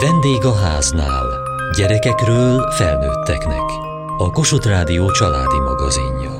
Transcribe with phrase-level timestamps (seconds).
[0.00, 1.26] Vendég a háznál.
[1.76, 3.62] Gyerekekről felnőtteknek.
[4.18, 6.30] A Kossuth Rádió családi magazinja.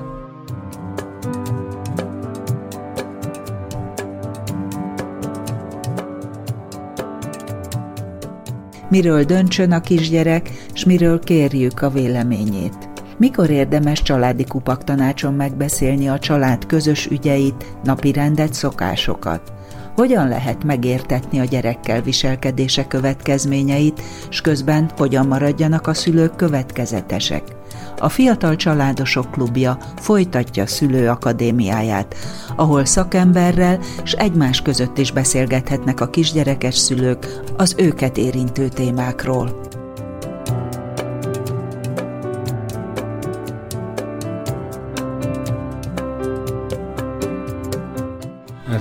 [8.89, 12.89] Miről döntsön a kisgyerek, s miről kérjük a véleményét.
[13.17, 19.53] Mikor érdemes családi kupak tanácson megbeszélni a család közös ügyeit, napi rendet, szokásokat?
[19.95, 27.43] Hogyan lehet megértetni a gyerekkel viselkedése következményeit, s közben hogyan maradjanak a szülők következetesek.
[27.99, 32.15] A Fiatal Családosok Klubja folytatja szülő akadémiáját,
[32.57, 39.61] ahol szakemberrel és egymás között is beszélgethetnek a kisgyerekes szülők az őket érintő témákról.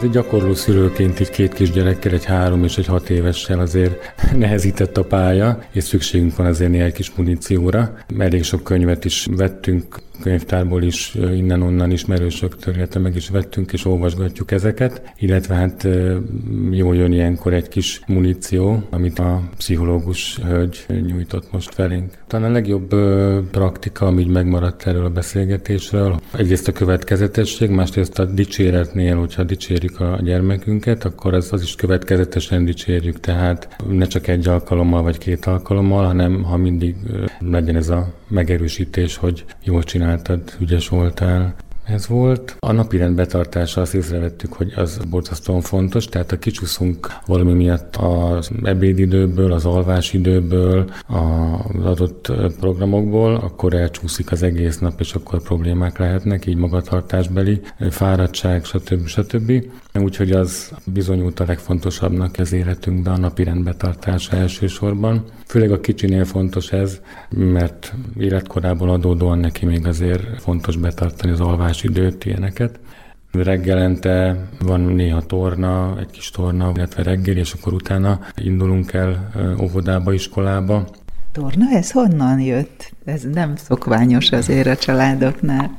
[0.04, 4.98] Hát egy gyakorló szülőként így két kisgyerekkel, egy három és egy hat évessel azért nehezített
[4.98, 7.98] a pálya, és szükségünk van azért néhány kis munícióra.
[8.18, 14.52] Elég sok könyvet is vettünk, könyvtárból is, innen-onnan ismerősök illetve meg is vettünk, és olvasgatjuk
[14.52, 15.88] ezeket, illetve hát
[16.72, 22.12] jó jön ilyenkor egy kis muníció, amit a pszichológus hölgy nyújtott most felénk.
[22.28, 22.96] Talán a legjobb
[23.52, 30.20] praktika, ami megmaradt erről a beszélgetésről, egyrészt a következetesség, másrészt a dicséretnél, hogyha dicsérjük a
[30.24, 36.06] gyermekünket, akkor az, az is következetesen dicsérjük, tehát ne csak egy alkalommal vagy két alkalommal,
[36.06, 36.96] hanem ha mindig
[37.40, 42.56] legyen ez a megerősítés, hogy jól csináltad, ügyes voltál, ez volt.
[42.60, 47.96] A napi rend betartása azt észrevettük, hogy az borzasztóan fontos, tehát ha kicsúszunk valami miatt
[47.96, 55.98] az ebédidőből, az alvásidőből, az adott programokból, akkor elcsúszik az egész nap, és akkor problémák
[55.98, 59.08] lehetnek, így magatartásbeli, fáradtság, stb.
[59.08, 59.52] stb.
[60.00, 65.26] Úgyhogy az bizonyult a legfontosabbnak az életünkben a napi rend betartása elsősorban.
[65.46, 71.88] Főleg a kicsinél fontos ez, mert életkorából adódóan neki még azért fontos betartani az alvási
[71.88, 72.80] időt, ilyeneket.
[73.32, 79.30] Reggelente van néha torna, egy kis torna, illetve reggel, és akkor utána indulunk el
[79.62, 80.88] óvodába, iskolába.
[81.34, 82.92] Torna, ez honnan jött?
[83.06, 85.78] Ez nem szokványos azért a családoknál.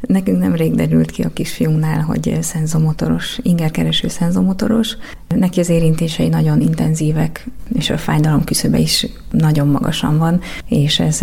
[0.00, 4.96] Nekünk nemrég derült ki a kisfiúnál, hogy szenzomotoros, ingerkereső szenzomotoros.
[5.28, 11.20] Neki az érintései nagyon intenzívek, és a fájdalom küszöbe is nagyon magasan van, és ez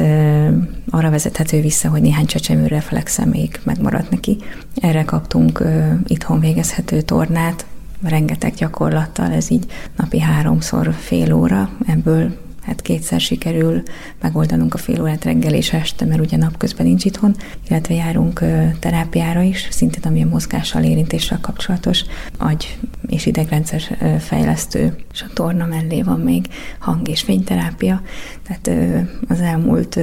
[0.89, 4.37] arra vezethető vissza, hogy néhány csecsemő reflexe még megmaradt neki.
[4.75, 5.63] Erre kaptunk
[6.07, 7.65] itthon végezhető tornát,
[8.03, 9.65] rengeteg gyakorlattal, ez így
[9.95, 13.83] napi háromszor fél óra, ebből hát kétszer sikerül
[14.21, 17.35] megoldanunk a fél órát reggel és este, mert ugye napközben nincs itthon,
[17.67, 18.43] illetve járunk
[18.79, 22.03] terápiára is, szintén a mozgással, érintéssel kapcsolatos,
[22.37, 23.81] agy és idegrendszer
[24.19, 26.45] fejlesztő, és a torna mellé van még
[26.79, 28.01] hang- és fényterápia,
[28.47, 28.97] tehát
[29.27, 29.99] az elmúlt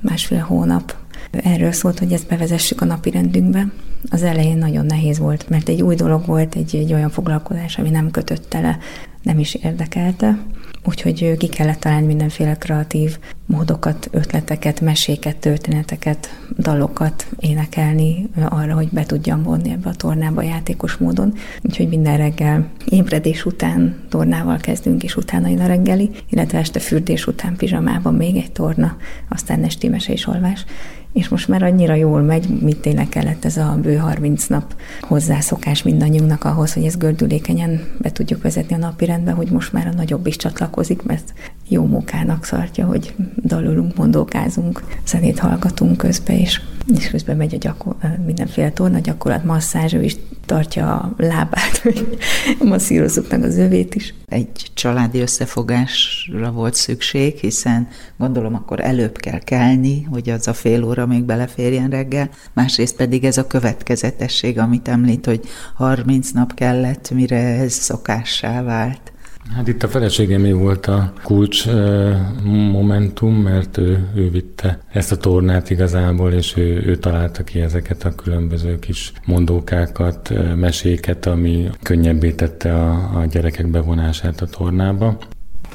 [0.00, 0.94] másfél hónap
[1.30, 3.66] erről szólt, hogy ezt bevezessük a napi rendünkbe.
[4.10, 7.90] Az elején nagyon nehéz volt, mert egy új dolog volt, egy, egy olyan foglalkozás, ami
[7.90, 8.78] nem kötötte le,
[9.22, 10.38] nem is érdekelte
[10.84, 19.04] úgyhogy ki kellett találni mindenféle kreatív módokat, ötleteket, meséket, történeteket, dalokat énekelni arra, hogy be
[19.04, 21.34] tudjam vonni ebbe a tornába játékos módon.
[21.62, 27.26] Úgyhogy minden reggel ébredés után tornával kezdünk, és utána jön a reggeli, illetve este fürdés
[27.26, 28.96] után pizsamában még egy torna,
[29.28, 30.64] aztán esti mese és olvás
[31.12, 35.82] és most már annyira jól megy, mint tényleg kellett ez a bő 30 nap hozzászokás
[35.82, 39.96] mindannyiunknak ahhoz, hogy ezt gördülékenyen be tudjuk vezetni a napi rendbe, hogy most már a
[39.96, 41.32] nagyobb is csatlakozik, mert
[41.68, 43.14] jó munkának szartja, hogy
[43.44, 46.60] dalolunk, mondókázunk, zenét hallgatunk közben, és,
[46.96, 47.96] és közben megy a gyakor,
[48.26, 52.18] mindenféle torna gyakorlat, masszázs, ő is tartja a lábát, hogy
[52.58, 54.14] masszírozzuk meg az övét is.
[54.26, 60.84] Egy családi összefogásra volt szükség, hiszen gondolom akkor előbb kell kelni, hogy az a fél
[60.84, 65.40] óra még beleférjen reggel, másrészt pedig ez a következetesség, amit említ, hogy
[65.74, 69.12] 30 nap kellett, mire ez szokássá vált.
[69.54, 71.66] Hát itt a feleségemé volt a kulcs
[72.72, 78.04] momentum, mert ő, ő vitte ezt a tornát igazából, és ő, ő találta ki ezeket
[78.04, 85.18] a különböző kis mondókákat, meséket, ami könnyebbé tette a, a gyerekek bevonását a tornába.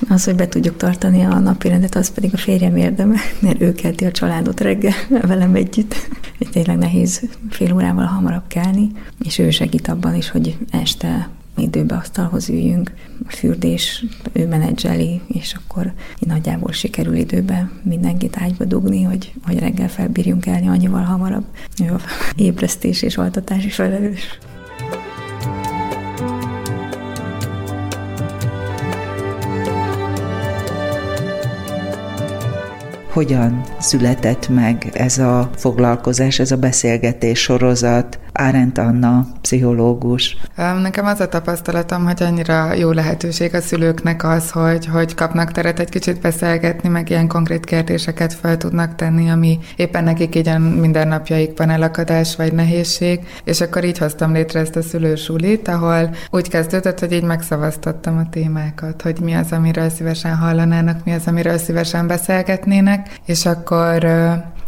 [0.09, 3.73] Az, hogy be tudjuk tartani a napi rendet, az pedig a férjem érdeme, mert ő
[3.73, 5.95] kelti a családot reggel velem együtt.
[6.39, 8.91] Egy tényleg nehéz fél órával hamarabb kelni,
[9.23, 12.91] és ő segít abban is, hogy este időbe asztalhoz üljünk,
[13.27, 19.89] a fürdés ő menedzseli, és akkor nagyjából sikerül időbe mindenkit ágyba dugni, hogy, hogy reggel
[19.89, 21.45] felbírjunk elni annyival hamarabb.
[21.83, 22.00] Ő a
[22.35, 24.39] ébresztés és altatás is felelős.
[33.13, 40.38] Hogyan született meg ez a foglalkozás, ez a beszélgetés sorozat, Árent Anna, pszichológus.
[40.81, 45.80] Nekem az a tapasztalatom, hogy annyira jó lehetőség a szülőknek az, hogy, hogy kapnak teret
[45.80, 50.59] egy kicsit beszélgetni, meg ilyen konkrét kérdéseket fel tudnak tenni, ami éppen nekik így a
[50.59, 57.00] mindennapjaikban elakadás vagy nehézség, és akkor így hoztam létre ezt a szülősulit, ahol úgy kezdődött,
[57.00, 62.07] hogy így megszavaztattam a témákat, hogy mi az, amiről szívesen hallanának, mi az, amiről szívesen
[62.07, 64.06] beszélgetnének, és akkor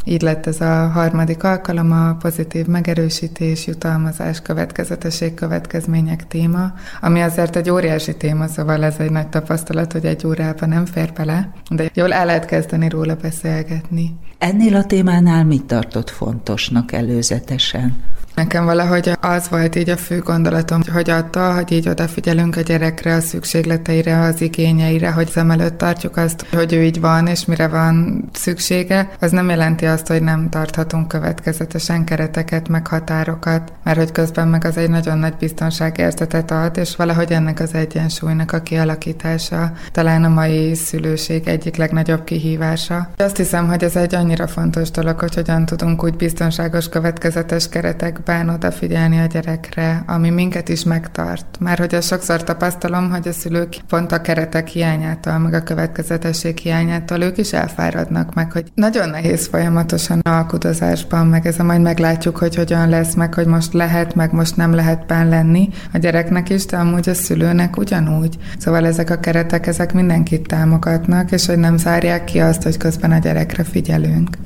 [0.05, 7.55] így lett ez a harmadik alkalom, a pozitív megerősítés, jutalmazás, következetesség, következmények téma, ami azért
[7.55, 11.89] egy óriási téma, szóval ez egy nagy tapasztalat, hogy egy órában nem fér bele, de
[11.93, 14.15] jól el lehet kezdeni róla beszélgetni.
[14.37, 17.95] Ennél a témánál mit tartott fontosnak előzetesen?
[18.35, 23.13] Nekem valahogy az volt így a fő gondolatom, hogy attól, hogy így odafigyelünk a gyerekre,
[23.13, 27.67] a szükségleteire, az igényeire, hogy szem előtt tartjuk azt, hogy ő így van, és mire
[27.67, 34.11] van szüksége, az nem jelenti azt, hogy nem tarthatunk következetesen kereteket, meg határokat, mert hogy
[34.11, 39.71] közben meg az egy nagyon nagy biztonságérzetet ad, és valahogy ennek az egyensúlynak a kialakítása
[39.91, 43.09] talán a mai szülőség egyik legnagyobb kihívása.
[43.17, 48.23] Azt hiszem, hogy ez egy annyira fontos dolog, hogy hogyan tudunk úgy biztonságos, következetes keretek
[48.25, 51.45] mértékben odafigyelni a gyerekre, ami minket is megtart.
[51.59, 56.57] Már hogy azt sokszor tapasztalom, hogy a szülők pont a keretek hiányától, meg a következetesség
[56.57, 62.37] hiányától ők is elfáradnak meg, hogy nagyon nehéz folyamatosan alkudozásban, meg ez a majd meglátjuk,
[62.37, 66.49] hogy hogyan lesz, meg hogy most lehet, meg most nem lehet bán lenni a gyereknek
[66.49, 68.37] is, de amúgy a szülőnek ugyanúgy.
[68.57, 73.11] Szóval ezek a keretek, ezek mindenkit támogatnak, és hogy nem zárják ki azt, hogy közben
[73.11, 74.37] a gyerekre figyelünk.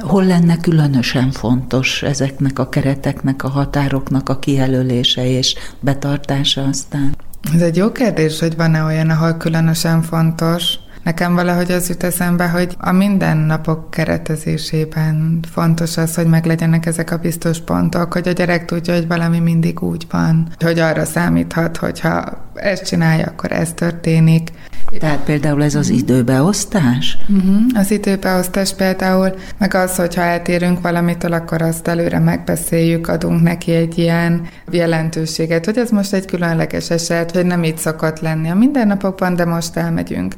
[0.00, 7.16] Hol lenne különösen fontos ezeknek a kereteknek, a határoknak a kijelölése és betartása aztán?
[7.54, 10.78] Ez egy jó kérdés, hogy van-e olyan, ahol különösen fontos.
[11.06, 17.16] Nekem valahogy az jut eszembe, hogy a mindennapok keretezésében fontos az, hogy meglegyenek ezek a
[17.16, 22.46] biztos pontok, hogy a gyerek tudja, hogy valami mindig úgy van, hogy arra számíthat, hogyha
[22.54, 24.50] ezt csinálja, akkor ez történik.
[24.98, 27.18] Tehát például ez az időbeosztás?
[27.28, 27.56] Uh-huh.
[27.74, 33.98] Az időbeosztás például, meg az, hogyha eltérünk valamitől, akkor azt előre megbeszéljük, adunk neki egy
[33.98, 39.36] ilyen jelentőséget, hogy ez most egy különleges eset, hogy nem így szokott lenni a mindennapokban,
[39.36, 40.34] de most elmegyünk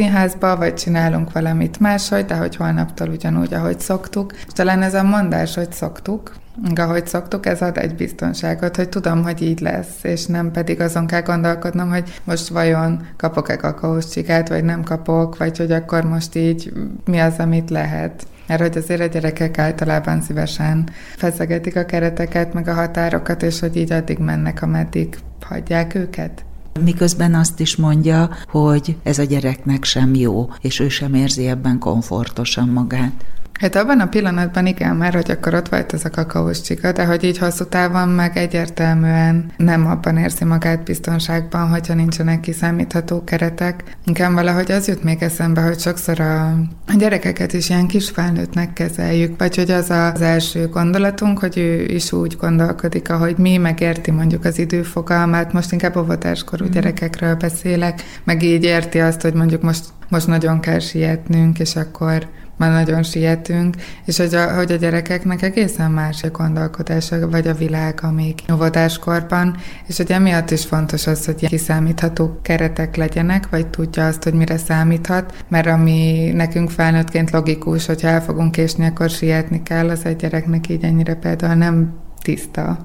[0.00, 4.32] pápszínházba, vagy csinálunk valamit máshogy, de hogy holnaptól ugyanúgy, ahogy szoktuk.
[4.32, 6.34] És talán ez a mondás, hogy szoktuk,
[6.74, 11.06] ahogy szoktuk, ez ad egy biztonságot, hogy tudom, hogy így lesz, és nem pedig azon
[11.06, 16.34] kell gondolkodnom, hogy most vajon kapok-e kakaós csigát, vagy nem kapok, vagy hogy akkor most
[16.36, 16.72] így
[17.04, 18.26] mi az, amit lehet.
[18.46, 23.76] Mert hogy azért a gyerekek általában szívesen feszegetik a kereteket, meg a határokat, és hogy
[23.76, 26.44] így addig mennek, ameddig hagyják őket.
[26.82, 31.78] Miközben azt is mondja, hogy ez a gyereknek sem jó, és ő sem érzi ebben
[31.78, 33.24] komfortosan magát.
[33.60, 37.04] Hát abban a pillanatban igen, mert hogy akkor ott volt ez a kakaós csika, de
[37.04, 43.96] hogy így hosszú távon meg egyértelműen nem abban érzi magát biztonságban, hogyha nincsenek kiszámítható keretek.
[44.04, 46.46] Inkább valahogy az jut még eszembe, hogy sokszor a,
[46.86, 51.84] a gyerekeket is ilyen kis felnőttnek kezeljük, vagy hogy az az első gondolatunk, hogy ő
[51.84, 56.70] is úgy gondolkodik, ahogy mi, megérti mondjuk az időfogalmát, most inkább óvodáskorú mm.
[56.70, 62.28] gyerekekről beszélek, meg így érti azt, hogy mondjuk most, most nagyon kell sietnünk, és akkor
[62.60, 63.74] már nagyon sietünk,
[64.04, 69.56] és hogy a, hogy a gyerekeknek egészen más a gondolkodása, vagy a világ, amíg óvodáskorban,
[69.86, 74.56] és hogy emiatt is fontos az, hogy kiszámítható keretek legyenek, vagy tudja azt, hogy mire
[74.56, 80.16] számíthat, mert ami nekünk felnőttként logikus, hogyha el fogunk késni, akkor sietni kell, az egy
[80.16, 82.78] gyereknek így ennyire például nem tiszta.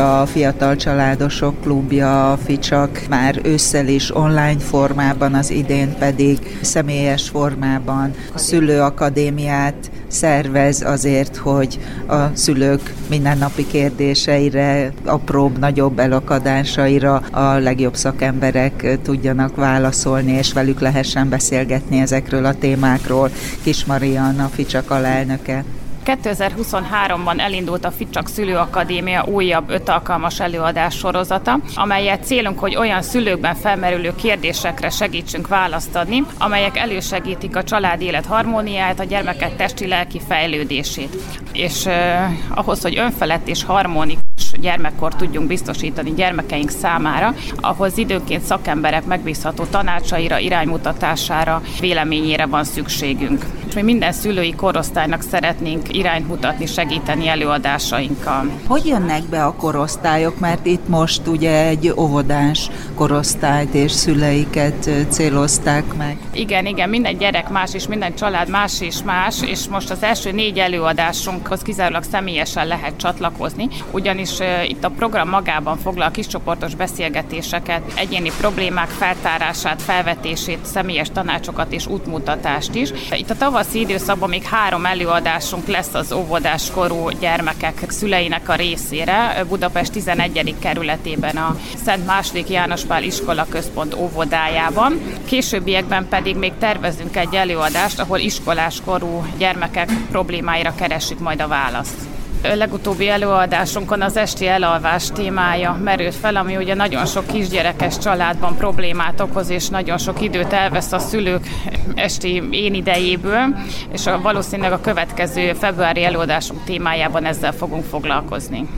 [0.00, 8.14] A Fiatal Családosok Klubja, FICSAK már ősszel is online formában, az idén pedig személyes formában
[8.34, 18.98] a szülőakadémiát szervez azért, hogy a szülők mindennapi kérdéseire, apróbb, nagyobb elakadásaira a legjobb szakemberek
[19.02, 23.30] tudjanak válaszolni, és velük lehessen beszélgetni ezekről a témákról.
[23.62, 25.64] Kis Marianna, Ficsak alelnöke.
[26.08, 33.54] 2023-ban elindult a Ficsak Szülőakadémia újabb öt alkalmas előadás sorozata, amelyet célunk, hogy olyan szülőkben
[33.54, 41.16] felmerülő kérdésekre segítsünk választ adni, amelyek elősegítik a család élet harmóniáját, a gyermekek testi-lelki fejlődését.
[41.52, 44.27] És eh, ahhoz, hogy önfelett és harmonikus
[44.60, 53.44] gyermekkor tudjunk biztosítani gyermekeink számára, ahhoz időnként szakemberek megbízható tanácsaira, iránymutatására, véleményére van szükségünk.
[53.68, 58.50] És mi minden szülői korosztálynak szeretnénk irányt mutatni, segíteni előadásainkkal.
[58.66, 65.94] Hogy jönnek be a korosztályok, mert itt most ugye egy óvodás korosztályt és szüleiket célozták
[65.96, 66.16] meg?
[66.32, 70.32] Igen, igen, minden gyerek más, és minden család más és más, és most az első
[70.32, 74.27] négy előadásunkhoz kizárólag személyesen lehet csatlakozni, ugyanis
[74.66, 82.74] itt a program magában foglal kiscsoportos beszélgetéseket, egyéni problémák feltárását, felvetését, személyes tanácsokat és útmutatást
[82.74, 82.90] is.
[83.10, 89.44] Itt a tavaszi időszakban még három előadásunk lesz az óvodáskorú gyermekek szüleinek a részére.
[89.48, 90.54] Budapest 11.
[90.58, 95.00] kerületében a Szent második János Pál Iskola Központ óvodájában.
[95.24, 102.07] Későbbiekben pedig még tervezünk egy előadást, ahol iskoláskorú gyermekek problémáira keresik majd a választ
[102.42, 109.20] legutóbbi előadásunkon az esti elalvás témája merült fel, ami ugye nagyon sok kisgyerekes családban problémát
[109.20, 111.46] okoz, és nagyon sok időt elvesz a szülők
[111.94, 113.56] esti én idejéből,
[113.92, 118.68] és a, valószínűleg a következő februári előadásunk témájában ezzel fogunk foglalkozni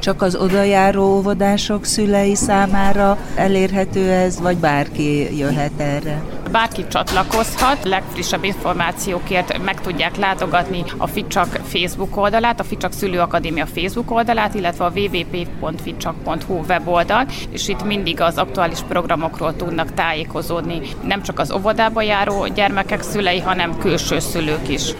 [0.00, 6.22] csak az odajáró óvodások szülei számára elérhető ez, vagy bárki jöhet erre?
[6.48, 14.10] Bárki csatlakozhat, legfrissebb információkért meg tudják látogatni a Ficsak Facebook oldalát, a Ficsak Szülőakadémia Facebook
[14.10, 21.38] oldalát, illetve a www.ficsak.hu weboldalt, és itt mindig az aktuális programokról tudnak tájékozódni, nem csak
[21.38, 24.92] az óvodába járó gyermekek szülei, hanem külső szülők is.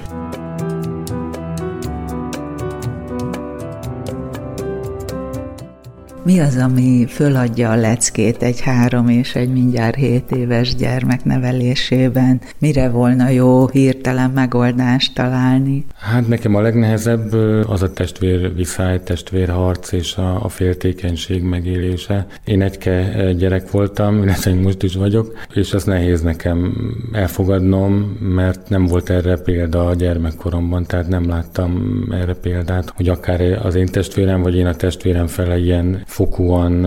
[6.28, 12.40] Mi az, ami föladja a leckét egy három és egy mindjárt hét éves gyermek nevelésében?
[12.58, 15.85] Mire volna jó hirtelen megoldást találni?
[15.94, 17.32] Hát nekem a legnehezebb
[17.68, 22.26] az a testvér viszály, testvérharc és a, a féltékenység megélése.
[22.44, 26.75] Én egyke gyerek voltam, illetve most is vagyok, és ez nehéz nekem
[27.12, 33.40] elfogadnom, mert nem volt erre példa a gyermekkoromban, tehát nem láttam erre példát, hogy akár
[33.40, 36.87] az én testvérem, vagy én a testvérem fele ilyen fokúan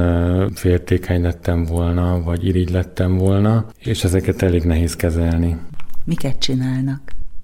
[0.53, 5.57] féltékeny lettem volna, vagy irigy lettem volna, és ezeket elég nehéz kezelni.
[6.05, 7.01] Miket csinálnak?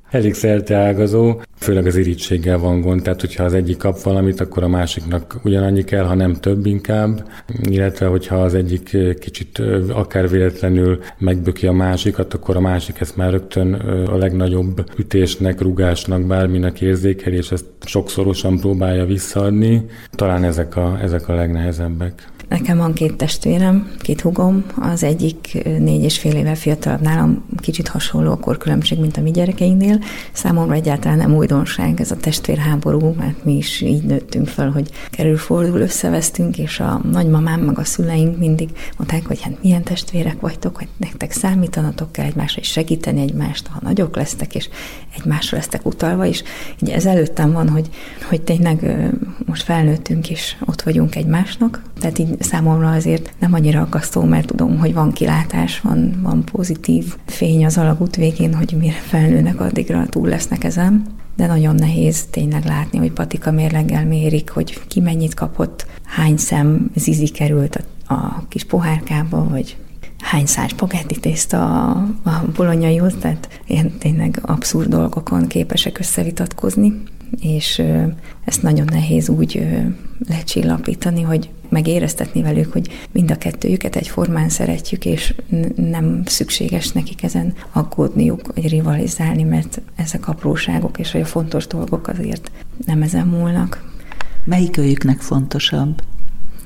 [0.10, 0.36] Elég
[0.70, 5.40] ágazó, főleg az irítséggel van gond, tehát hogyha az egyik kap valamit, akkor a másiknak
[5.44, 7.30] ugyanannyi kell, ha nem több inkább,
[7.64, 13.32] illetve hogyha az egyik kicsit akár véletlenül megböki a másikat, akkor a másik ezt már
[13.32, 13.74] rögtön
[14.10, 19.86] a legnagyobb ütésnek, rugásnak, bárminek érzékel, és ezt sokszorosan próbálja visszaadni.
[20.12, 22.28] Talán ezek a, ezek a legnehezebbek.
[22.50, 27.88] Nekem van két testvérem, két hugom, az egyik négy és fél éve fiatalabb nálam, kicsit
[27.88, 30.00] hasonló a korkülönbség, mint a mi gyerekeinknél.
[30.32, 35.80] Számomra egyáltalán nem újdonság ez a testvérháború, mert mi is így nőttünk fel, hogy kerülfordul,
[35.80, 40.88] összevesztünk, és a nagymamám meg a szüleink mindig mondták, hogy hát milyen testvérek vagytok, hogy
[40.98, 44.70] nektek számítanatok kell egymásra, és segíteni egymást, ha nagyok lesztek, és
[45.18, 46.44] egymásra lesztek utalva, és
[46.82, 47.90] így ez előttem van, hogy,
[48.30, 49.08] hogy tényleg
[49.46, 54.78] most felnőttünk, és ott vagyunk egymásnak, tehát így számomra azért nem annyira akasztó, mert tudom,
[54.78, 60.28] hogy van kilátás, van, van pozitív fény az alagút végén, hogy mire felnőnek, addigra túl
[60.28, 61.06] lesznek ezen.
[61.36, 66.92] De nagyon nehéz tényleg látni, hogy patika mérleggel mérik, hogy ki mennyit kapott, hány szem
[66.96, 69.78] zizi került a, a kis pohárkába, vagy
[70.20, 77.02] hány száz spagetti tészta a, a bolonyaihoz, tehát ilyen tényleg abszurd dolgokon képesek összevitatkozni,
[77.42, 77.82] és
[78.46, 79.68] ezt nagyon nehéz úgy
[80.28, 85.34] lecsillapítani, hogy megéreztetni velük, hogy mind a kettőjüket egyformán szeretjük, és
[85.76, 92.52] nem szükséges nekik ezen aggódniuk, vagy rivalizálni, mert ezek apróságok, és a fontos dolgok azért
[92.86, 93.92] nem ezen múlnak.
[94.44, 96.02] Melyik őjüknek fontosabb?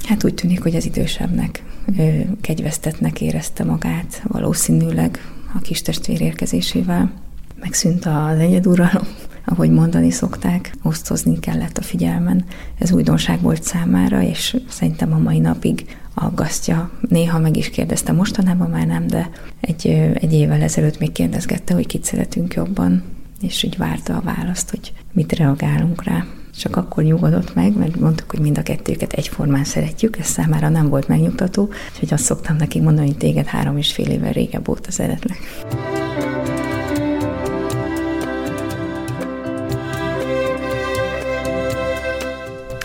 [0.04, 1.64] Hát úgy tűnik, hogy az idősebbnek
[1.98, 5.20] ő kegyvesztetnek érezte magát valószínűleg
[5.56, 7.12] a kis testvér érkezésével.
[7.60, 9.08] Megszűnt az egyeduralom,
[9.46, 12.46] ahogy mondani szokták, osztozni kellett a figyelmen.
[12.78, 16.92] Ez újdonság volt számára, és szerintem a mai napig aggasztja.
[17.10, 19.30] Néha meg is kérdezte, mostanában már nem, de
[19.60, 23.04] egy, egy évvel ezelőtt még kérdezgette, hogy kit szeretünk jobban,
[23.42, 26.26] és úgy várta a választ, hogy mit reagálunk rá.
[26.58, 30.90] Csak akkor nyugodott meg, mert mondtuk, hogy mind a kettőket egyformán szeretjük, ez számára nem
[30.90, 34.92] volt megnyugtató, úgyhogy azt szoktam neki mondani, hogy téged három és fél éve régebb óta
[34.92, 35.38] szeretlek.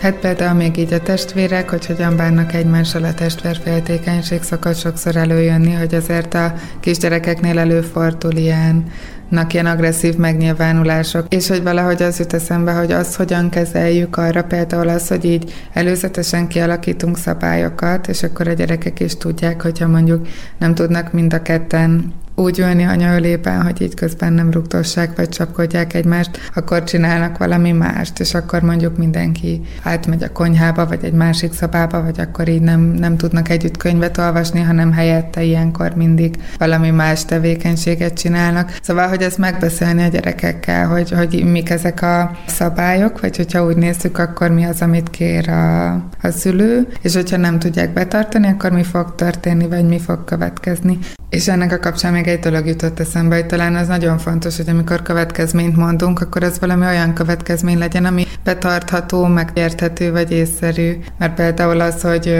[0.06, 5.72] Hát például még így a testvérek, hogy hogyan bánnak egymással a testvérféltékenység szokott sokszor előjönni,
[5.72, 8.84] hogy azért a kisgyerekeknél előfordul ilyen
[9.48, 14.88] ilyen agresszív megnyilvánulások, és hogy valahogy az jut eszembe, hogy azt hogyan kezeljük arra például
[14.88, 20.74] az, hogy így előzetesen kialakítunk szabályokat, és akkor a gyerekek is tudják, hogyha mondjuk nem
[20.74, 26.50] tudnak mind a ketten úgy ülni anyaölében, hogy így közben nem rugtossák vagy csapkodják egymást,
[26.54, 32.02] akkor csinálnak valami mást, és akkor mondjuk mindenki átmegy a konyhába, vagy egy másik szobába,
[32.02, 37.24] vagy akkor így nem, nem tudnak együtt könyvet olvasni, hanem helyette ilyenkor mindig valami más
[37.24, 38.78] tevékenységet csinálnak.
[38.82, 43.76] Szóval, hogy ezt megbeszélni a gyerekekkel, hogy, hogy mik ezek a szabályok, vagy hogyha úgy
[43.76, 48.70] nézzük, akkor mi az, amit kér a, a szülő, és hogyha nem tudják betartani, akkor
[48.70, 50.98] mi fog történni, vagy mi fog következni.
[51.30, 54.68] És ennek a kapcsán még egy dolog jutott eszembe, hogy talán az nagyon fontos, hogy
[54.68, 60.98] amikor következményt mondunk, akkor ez valami olyan következmény legyen, ami betartható, megérthető vagy észszerű.
[61.18, 62.34] Mert például az, hogy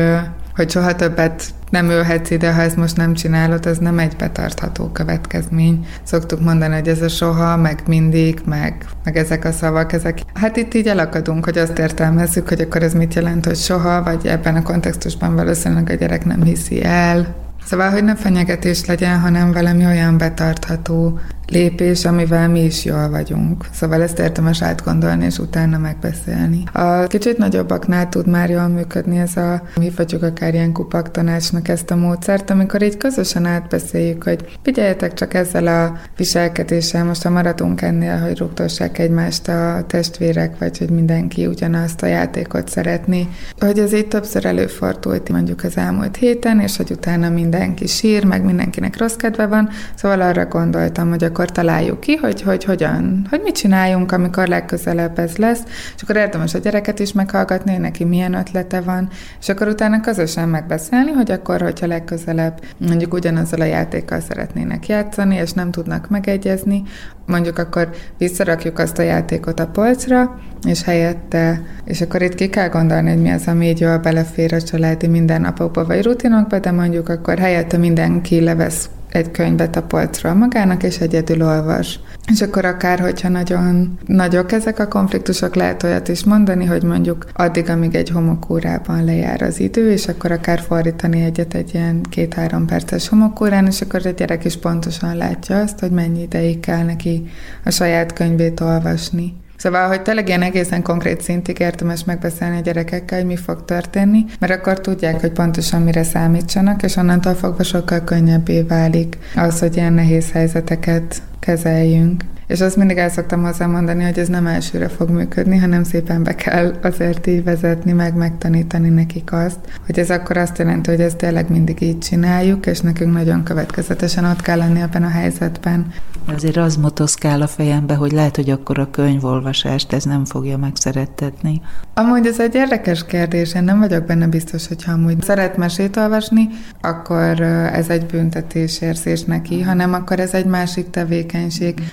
[0.56, 4.88] hogy soha többet nem ülhetsz ide, ha ezt most nem csinálod, ez nem egy betartható
[4.88, 5.86] következmény.
[6.02, 10.20] Szoktuk mondani, hogy ez a soha, meg mindig, meg, meg ezek a szavak, ezek.
[10.34, 14.26] Hát itt így elakadunk, hogy azt értelmezzük, hogy akkor ez mit jelent, hogy soha, vagy
[14.26, 17.34] ebben a kontextusban valószínűleg a gyerek nem hiszi el,
[17.66, 23.64] Szóval, hogy ne fenyegetés legyen, hanem valami olyan betartható lépés, amivel mi is jól vagyunk.
[23.72, 26.62] Szóval ezt érdemes átgondolni, és utána megbeszélni.
[26.72, 31.90] A kicsit nagyobbaknál tud már jól működni ez a, hívhatjuk akár ilyen kupak tanácsnak ezt
[31.90, 37.82] a módszert, amikor így közösen átbeszéljük, hogy figyeljetek csak ezzel a viselkedéssel, most ha maradunk
[37.82, 43.94] ennél, hogy rúgtossák egymást a testvérek, vagy hogy mindenki ugyanazt a játékot szeretni, hogy ez
[43.94, 49.16] így többször előfordult mondjuk az elmúlt héten, és hogy utána mindenki sír, meg mindenkinek rossz
[49.16, 53.54] kedve van, szóval arra gondoltam, hogy a akkor találjuk ki, hogy, hogy hogyan, hogy mit
[53.54, 55.60] csináljunk, amikor legközelebb ez lesz,
[55.96, 59.08] és akkor érdemes a gyereket is meghallgatni, neki milyen ötlete van,
[59.40, 65.36] és akkor utána közösen megbeszélni, hogy akkor, hogyha legközelebb mondjuk ugyanazzal a játékkal szeretnének játszani,
[65.36, 66.82] és nem tudnak megegyezni,
[67.26, 72.68] mondjuk akkor visszarakjuk azt a játékot a polcra, és helyette, és akkor itt ki kell
[72.68, 77.08] gondolni, hogy mi az, ami így jól belefér a családi mindennapokba vagy rutinokba, de mondjuk
[77.08, 82.00] akkor helyette mindenki levesz egy könyvet a polcról magának, és egyedül olvas.
[82.32, 87.26] És akkor akár, hogyha nagyon nagyok ezek a konfliktusok, lehet olyat is mondani, hogy mondjuk
[87.32, 92.66] addig, amíg egy homokórában lejár az idő, és akkor akár fordítani egyet egy ilyen két-három
[92.66, 97.30] perces homokórán, és akkor a gyerek is pontosan látja azt, hogy mennyi ideig kell neki
[97.64, 99.44] a saját könyvét olvasni.
[99.56, 104.24] Szóval, hogy tényleg ilyen egészen konkrét szintig érdemes megbeszélni a gyerekekkel, hogy mi fog történni,
[104.38, 109.76] mert akkor tudják, hogy pontosan mire számítsanak, és onnantól fogva sokkal könnyebbé válik az, hogy
[109.76, 112.24] ilyen nehéz helyzeteket kezeljünk.
[112.46, 116.22] És azt mindig el szoktam hozzá mondani, hogy ez nem elsőre fog működni, hanem szépen
[116.22, 121.00] be kell azért így vezetni, meg megtanítani nekik azt, hogy ez akkor azt jelenti, hogy
[121.00, 125.86] ezt tényleg mindig így csináljuk, és nekünk nagyon következetesen ott kell lenni ebben a helyzetben.
[126.34, 131.60] Azért az motoszkál a fejembe, hogy lehet, hogy akkor a könyvolvasást ez nem fogja megszerettetni.
[131.94, 135.96] Amúgy ez egy érdekes kérdés, én nem vagyok benne biztos, hogy ha amúgy szeret mesét
[135.96, 136.48] olvasni,
[136.80, 137.40] akkor
[137.72, 141.35] ez egy büntetésérzés neki, hanem akkor ez egy másik tevékenység.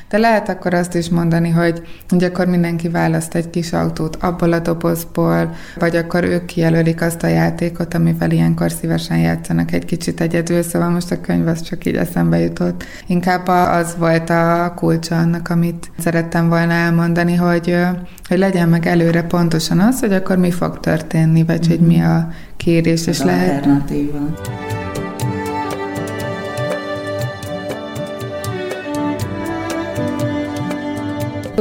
[0.10, 4.54] De lehet akkor azt is mondani, hogy, hogy akkor mindenki választ egy kis autót abból
[4.54, 10.22] a dobozból, vagy akkor ők kijelölik azt a játékot, amivel ilyenkor szívesen játszanak egy kicsit
[10.22, 12.84] egyedül, szóval most a könyv az csak így eszembe jutott.
[13.08, 17.78] Inkább az volt volt a kulcsa annak, amit szerettem volna elmondani, hogy,
[18.28, 21.78] hogy legyen meg előre pontosan az, hogy akkor mi fog történni, vagy mm-hmm.
[21.78, 22.28] hogy mi a
[22.58, 23.54] kérés, és lehet...
[23.54, 24.83] Alternatíva.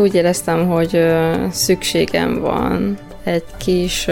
[0.02, 1.06] Úgy éreztem, hogy
[1.50, 4.06] szükségem van egy kis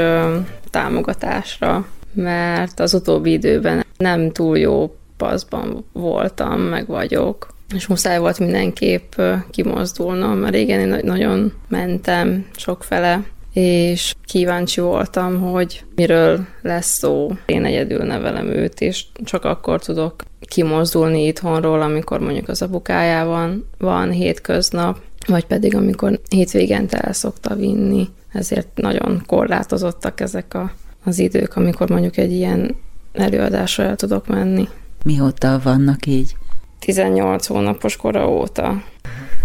[0.70, 8.38] támogatásra, mert az utóbbi időben nem túl jó paszban voltam, meg vagyok és muszáj volt
[8.38, 13.22] mindenképp kimozdulnom, mert régen én nagyon mentem sokfele,
[13.52, 17.30] és kíváncsi voltam, hogy miről lesz szó.
[17.46, 24.10] Én egyedül nevelem őt, és csak akkor tudok kimozdulni itthonról, amikor mondjuk az apukájában van
[24.10, 28.08] hétköznap, vagy pedig amikor hétvégente el szokta vinni.
[28.32, 30.72] Ezért nagyon korlátozottak ezek a,
[31.04, 32.76] az idők, amikor mondjuk egy ilyen
[33.12, 34.68] előadásra el tudok menni.
[35.04, 36.36] Mióta vannak így?
[36.78, 38.82] 18 hónapos kora óta.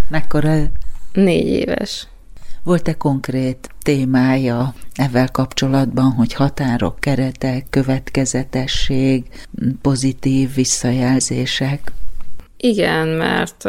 [0.10, 0.54] Mekkora
[1.16, 2.08] Négy éves.
[2.64, 9.24] Volt-e konkrét témája ezzel kapcsolatban, hogy határok, keretek, következetesség,
[9.82, 11.92] pozitív visszajelzések?
[12.58, 13.64] Igen, mert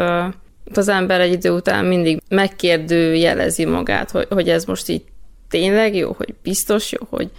[0.74, 5.02] az ember egy idő után mindig megkérdőjelezi magát, hogy, hogy ez most így
[5.48, 7.30] tényleg jó, hogy biztos jó, hogy,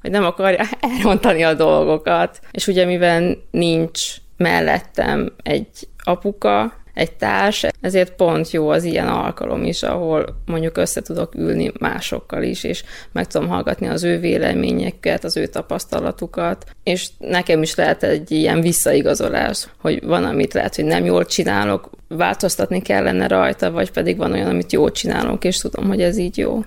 [0.00, 0.64] hogy nem akarja
[0.96, 2.40] elrontani a dolgokat.
[2.50, 4.00] És ugye mivel nincs
[4.36, 5.68] mellettem egy
[6.04, 11.72] apuka, egy társ, ezért pont jó az ilyen alkalom is, ahol mondjuk össze tudok ülni
[11.78, 17.74] másokkal is, és meg tudom hallgatni az ő véleményeket, az ő tapasztalatukat, és nekem is
[17.74, 23.70] lehet egy ilyen visszaigazolás, hogy van, amit lehet, hogy nem jól csinálok, változtatni kellene rajta,
[23.70, 26.64] vagy pedig van olyan, amit jól csinálok, és tudom, hogy ez így jó.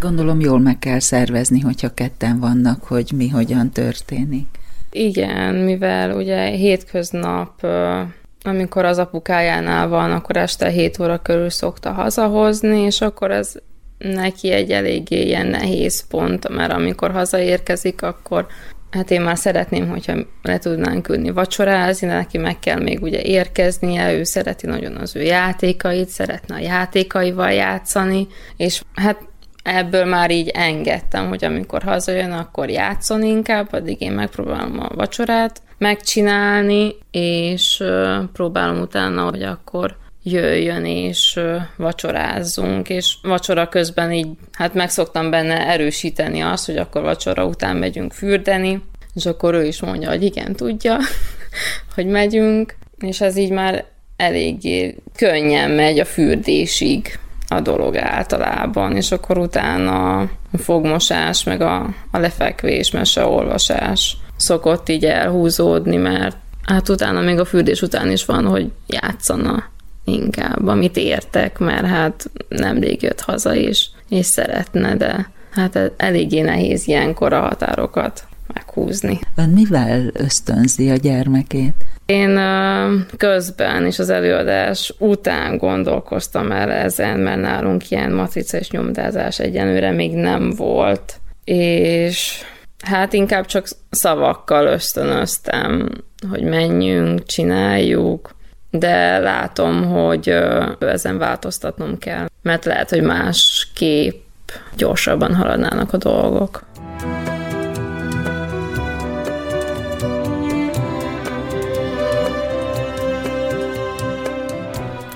[0.00, 4.46] Gondolom jól meg kell szervezni, hogyha ketten vannak, hogy mi hogyan történik.
[4.90, 7.66] Igen, mivel ugye hétköznap
[8.44, 13.54] amikor az apukájánál van, akkor este 7 óra körül szokta hazahozni, és akkor ez
[13.98, 18.46] neki egy eléggé ilyen nehéz pont, mert amikor hazaérkezik, akkor
[18.90, 23.22] hát én már szeretném, hogyha le tudnánk ülni vacsorázni, de neki meg kell még ugye
[23.22, 28.26] érkeznie, ő szereti nagyon az ő játékait, szeretne a játékaival játszani,
[28.56, 29.18] és hát
[29.62, 35.62] ebből már így engedtem, hogy amikor hazajön, akkor játszon inkább, addig én megpróbálom a vacsorát
[35.84, 37.82] megcsinálni, és
[38.32, 41.40] próbálom utána, hogy akkor jöjjön és
[41.76, 48.12] vacsorázzunk, és vacsora közben így, hát megszoktam benne erősíteni azt, hogy akkor vacsora után megyünk
[48.12, 48.82] fürdeni,
[49.14, 50.98] és akkor ő is mondja, hogy igen, tudja,
[51.94, 53.84] hogy megyünk, és ez így már
[54.16, 57.18] eléggé könnyen megy a fürdésig
[57.48, 65.04] a dolog általában, és akkor utána a fogmosás, meg a, a lefekvés, meseolvasás szokott így
[65.04, 69.64] elhúzódni, mert hát utána még a fürdés után is van, hogy játszana
[70.04, 76.88] inkább, amit értek, mert hát nemrég jött haza is, és szeretne, de hát eléggé nehéz
[76.88, 79.18] ilyenkor a határokat meghúzni.
[79.36, 81.74] Ön mivel ösztönzi a gyermekét?
[82.06, 82.40] Én
[83.16, 89.90] közben és az előadás után gondolkoztam el ezen, mert nálunk ilyen matrica és nyomdázás egyenőre
[89.90, 92.42] még nem volt, és
[92.84, 95.88] hát inkább csak szavakkal ösztönöztem,
[96.30, 98.34] hogy menjünk, csináljuk,
[98.70, 100.28] de látom, hogy
[100.78, 104.22] ezen változtatnom kell, mert lehet, hogy másképp
[104.76, 106.64] gyorsabban haladnának a dolgok.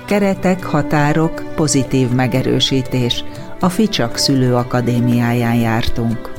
[0.05, 3.23] Keretek, határok, pozitív megerősítés.
[3.59, 6.38] A Ficsak Szülő Akadémiáján jártunk.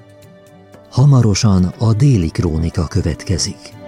[0.91, 3.80] Hamarosan a déli krónika következik.